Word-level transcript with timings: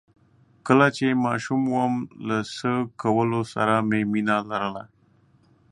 کله 0.67 0.87
چې 0.97 1.07
ماشوم 1.25 1.61
وم 1.75 1.93
له 2.27 2.37
څه 2.55 2.71
کولو 3.01 3.41
سره 3.53 3.75
مې 3.89 4.01
مينه 4.11 4.37
لرله؟ 4.49 4.83